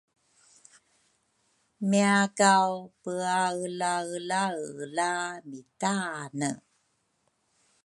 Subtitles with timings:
[1.89, 2.69] Miakaw
[3.01, 4.45] peaelaelaela
[5.49, 6.49] mitaane